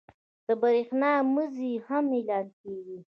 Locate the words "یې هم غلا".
1.73-2.39